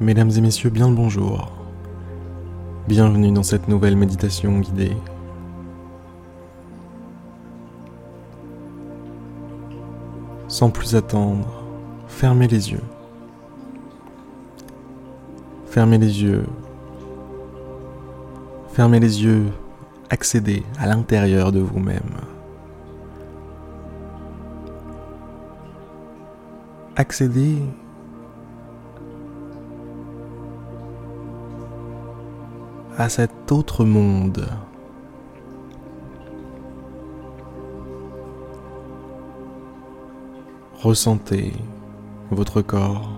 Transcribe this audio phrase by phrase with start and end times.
[0.00, 1.52] Mesdames et messieurs, bien le bonjour.
[2.88, 4.96] Bienvenue dans cette nouvelle méditation guidée.
[10.48, 11.46] Sans plus attendre,
[12.08, 12.82] fermez les yeux.
[15.66, 16.46] Fermez les yeux.
[18.72, 19.46] Fermez les yeux.
[20.10, 22.18] Accédez à l'intérieur de vous-même.
[26.96, 27.58] Accédez
[32.96, 34.46] à cet autre monde.
[40.80, 41.52] Ressentez
[42.30, 43.10] votre corps.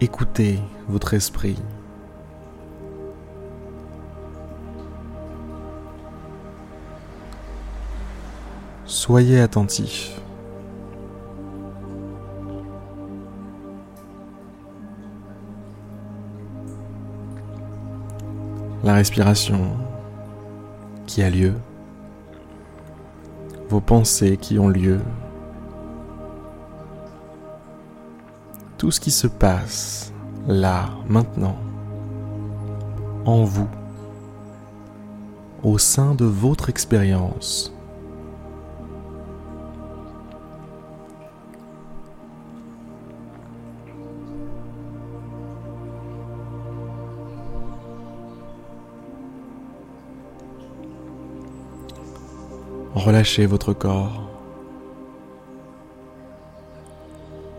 [0.00, 0.58] Écoutez
[0.88, 1.56] votre esprit.
[8.84, 10.20] Soyez attentif.
[18.86, 19.76] La respiration
[21.08, 21.54] qui a lieu,
[23.68, 25.00] vos pensées qui ont lieu,
[28.78, 30.12] tout ce qui se passe
[30.46, 31.56] là, maintenant,
[33.24, 33.68] en vous,
[35.64, 37.75] au sein de votre expérience.
[53.06, 54.28] Relâchez votre corps.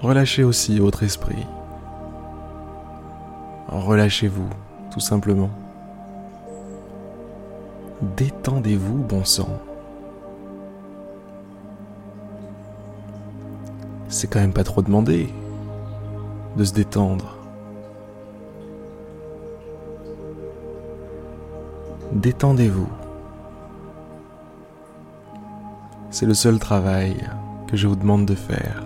[0.01, 1.45] Relâchez aussi votre esprit.
[3.69, 4.49] Relâchez-vous,
[4.91, 5.49] tout simplement.
[8.17, 9.47] Détendez-vous, bon sang.
[14.09, 15.29] C'est quand même pas trop demandé
[16.57, 17.37] de se détendre.
[22.11, 22.89] Détendez-vous.
[26.19, 27.15] C'est le seul travail
[27.67, 28.83] que je vous demande de faire.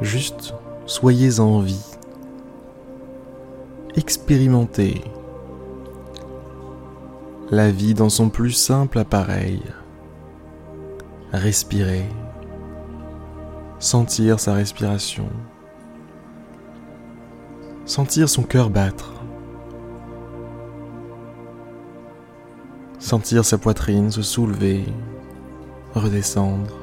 [0.00, 0.54] Juste
[0.86, 1.94] soyez en vie.
[3.94, 5.04] Expérimentez
[7.52, 9.62] la vie dans son plus simple appareil.
[11.32, 12.08] Respirez
[13.84, 15.28] sentir sa respiration,
[17.84, 19.12] sentir son cœur battre,
[22.98, 24.86] sentir sa poitrine se soulever,
[25.94, 26.78] redescendre.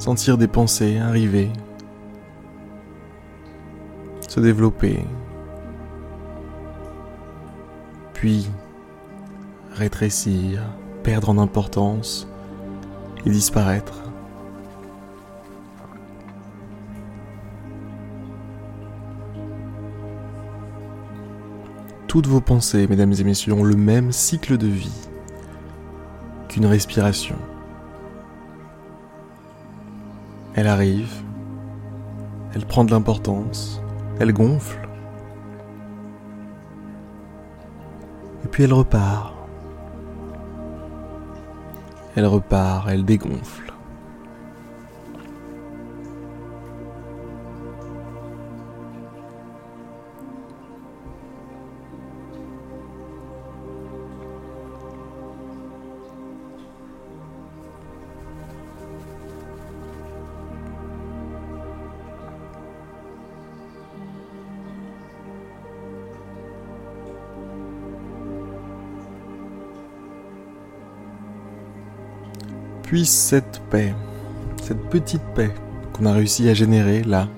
[0.00, 1.52] Sentir des pensées arriver,
[4.26, 5.04] se développer,
[8.14, 8.50] puis
[9.72, 10.62] rétrécir,
[11.02, 12.28] perdre en importance
[13.24, 14.02] et disparaître.
[22.06, 25.08] Toutes vos pensées, mesdames et messieurs, ont le même cycle de vie
[26.48, 27.36] qu'une respiration.
[30.54, 31.22] Elle arrive,
[32.52, 33.80] elle prend de l'importance,
[34.18, 34.88] elle gonfle,
[38.44, 39.39] et puis elle repart.
[42.16, 43.72] Elle repart, elle dégonfle.
[72.90, 73.94] Puisse cette paix,
[74.60, 75.54] cette petite paix
[75.92, 77.28] qu'on a réussi à générer là,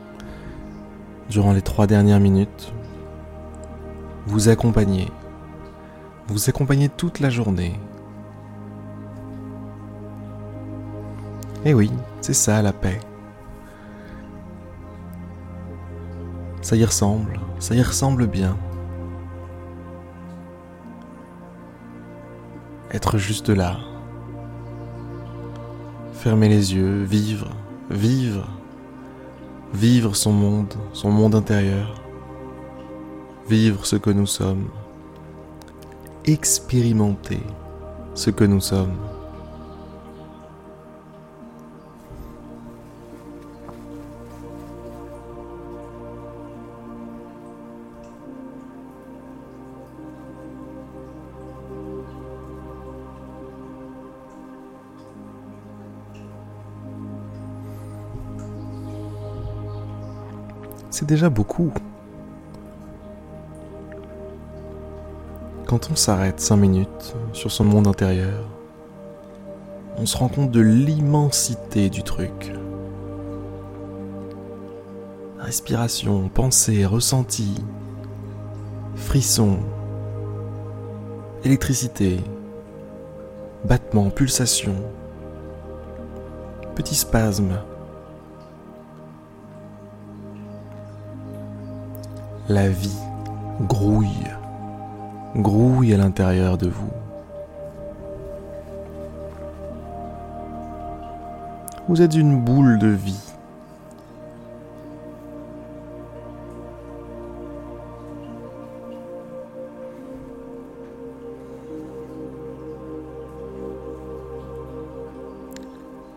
[1.29, 2.73] durant les trois dernières minutes,
[4.25, 5.09] vous accompagner,
[6.29, 7.79] vous accompagner toute la journée.
[11.67, 12.99] Et eh oui, c'est ça la paix.
[16.63, 18.57] Ça y ressemble, ça y ressemble bien.
[22.91, 23.77] Être juste là,
[26.23, 27.51] Fermer les yeux, vivre,
[27.91, 28.47] vivre,
[29.75, 32.01] vivre son monde, son monde intérieur,
[33.49, 34.69] vivre ce que nous sommes,
[36.25, 37.41] expérimenter
[38.15, 38.95] ce que nous sommes.
[60.93, 61.73] C'est déjà beaucoup.
[65.67, 68.47] Quand on s'arrête cinq minutes sur son monde intérieur,
[69.97, 72.53] on se rend compte de l'immensité du truc.
[75.39, 77.55] Respiration, pensée, ressenti,
[78.95, 79.61] frisson,
[81.43, 82.21] électricité,
[83.65, 84.75] battement, pulsation,
[86.75, 87.59] petit spasme.
[92.53, 93.01] La vie
[93.63, 94.29] grouille,
[95.37, 96.91] grouille à l'intérieur de vous.
[101.89, 103.33] Vous êtes une boule de vie.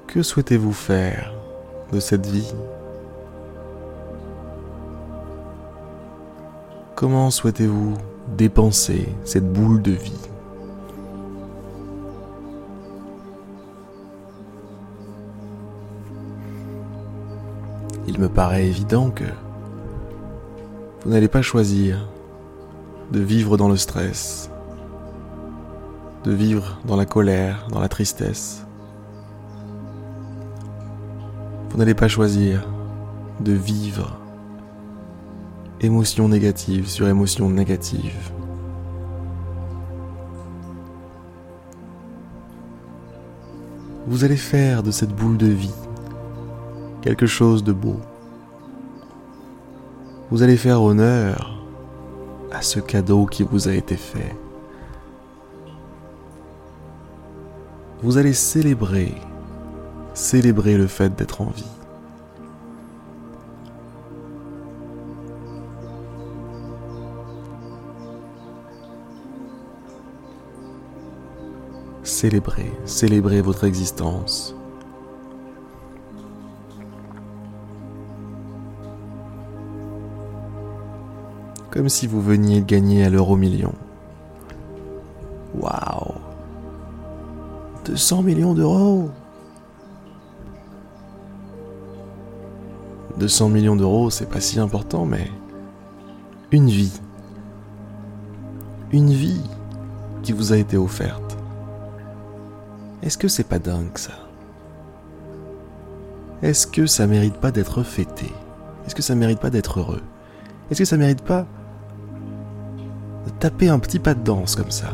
[0.08, 1.34] Que souhaitez-vous faire
[1.94, 2.54] de cette vie?
[6.96, 7.98] Comment souhaitez-vous
[8.38, 10.14] dépenser cette boule de vie
[18.08, 19.26] Il me paraît évident que
[21.04, 22.08] vous n'allez pas choisir
[23.12, 24.50] de vivre dans le stress,
[26.24, 28.66] de vivre dans la colère, dans la tristesse.
[31.72, 32.66] Vous n'allez pas choisir
[33.42, 34.18] de vivre
[35.82, 38.32] émotion négative sur émotion négative.
[44.08, 45.74] Vous allez faire de cette boule de vie
[47.02, 48.00] quelque chose de beau.
[50.32, 51.64] Vous allez faire honneur
[52.52, 54.36] à ce cadeau qui vous a été fait.
[58.02, 59.14] Vous allez célébrer
[60.16, 61.66] célébrer le fait d'être en vie.
[72.26, 74.56] Célébrez, célébrez votre existence.
[81.70, 83.76] Comme si vous veniez de gagner à l'euro million.
[85.54, 86.16] Waouh
[87.86, 89.12] 200 millions d'euros
[93.20, 95.30] 200 millions d'euros, c'est pas si important, mais
[96.52, 97.00] une vie.
[98.92, 99.44] Une vie
[100.24, 101.25] qui vous a été offerte.
[103.02, 104.14] Est-ce que c'est pas dingue ça?
[106.42, 108.32] Est-ce que ça mérite pas d'être fêté?
[108.86, 110.02] Est-ce que ça mérite pas d'être heureux?
[110.70, 111.46] Est-ce que ça mérite pas
[113.26, 114.90] de taper un petit pas de danse comme ça?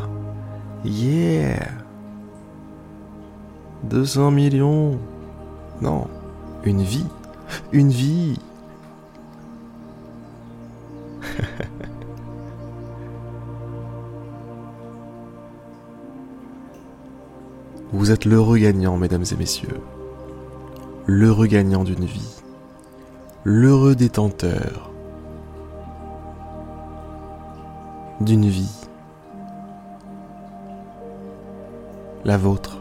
[0.84, 1.68] Yeah!
[3.84, 4.98] 200 millions?
[5.80, 6.06] Non,
[6.64, 7.06] une vie.
[7.72, 8.38] Une vie.
[18.02, 19.80] Vous êtes l'heureux gagnant, mesdames et messieurs.
[21.06, 22.42] L'heureux gagnant d'une vie.
[23.44, 24.90] L'heureux détenteur
[28.20, 28.88] d'une vie.
[32.24, 32.78] La vôtre.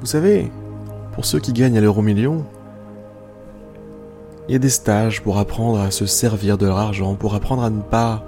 [0.00, 0.52] Vous savez,
[1.14, 2.44] pour ceux qui gagnent à l'euro million,
[4.46, 7.62] il y a des stages pour apprendre à se servir de leur argent, pour apprendre
[7.62, 8.22] à ne pas.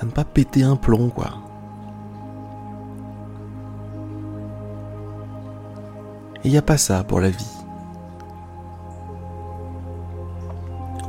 [0.00, 1.30] À, ne pas péter un plomb, quoi.
[6.44, 7.56] Et il n'y a pas ça pour la vie.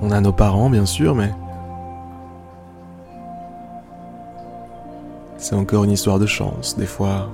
[0.01, 1.31] On a nos parents, bien sûr, mais.
[5.37, 6.77] C'est encore une histoire de chance.
[6.77, 7.29] Des fois,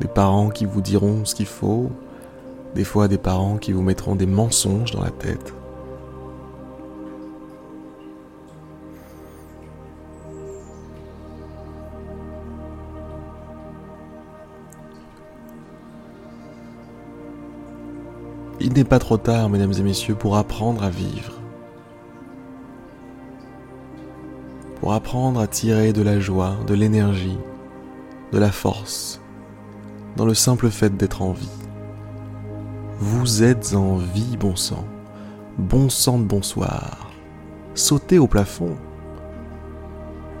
[0.00, 1.90] des parents qui vous diront ce qu'il faut,
[2.74, 5.52] des fois des parents qui vous mettront des mensonges dans la tête.
[18.64, 21.32] Il n'est pas trop tard, mesdames et messieurs, pour apprendre à vivre.
[24.78, 27.38] Pour apprendre à tirer de la joie, de l'énergie,
[28.30, 29.20] de la force
[30.16, 31.48] dans le simple fait d'être en vie.
[33.00, 34.84] Vous êtes en vie, bon sang.
[35.58, 37.10] Bon sang de bonsoir.
[37.74, 38.76] Sautez au plafond.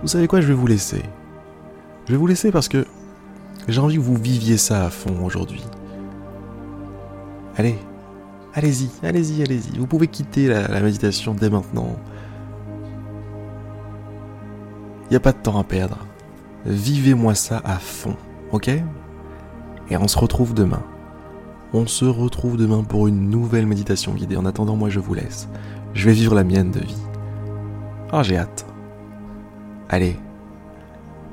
[0.02, 1.02] Vous savez quoi, je vais vous laisser.
[2.06, 2.86] Je vais vous laisser parce que
[3.66, 5.64] j'ai envie que vous viviez ça à fond aujourd'hui.
[7.56, 7.78] Allez,
[8.54, 9.78] allez-y, allez-y, allez-y.
[9.78, 11.96] Vous pouvez quitter la, méditation dès maintenant.
[15.04, 15.98] Il n'y a pas de temps à perdre.
[16.64, 18.16] Vivez-moi ça à fond,
[18.52, 18.68] ok?
[18.68, 20.82] Et on se retrouve demain.
[21.74, 24.36] On se retrouve demain pour une nouvelle méditation guidée.
[24.36, 25.48] En attendant, moi je vous laisse.
[25.94, 27.02] Je vais vivre la mienne de vie.
[28.10, 28.66] Ah, j'ai hâte.
[29.88, 30.18] Allez,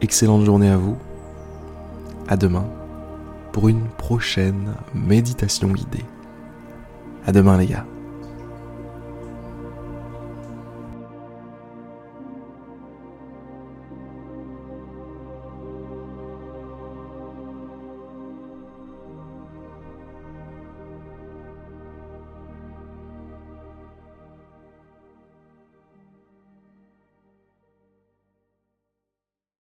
[0.02, 0.98] excellente journée à vous.
[2.28, 2.66] À demain
[3.52, 6.06] pour une prochaine méditation guidée.
[7.30, 7.86] À demain les gars.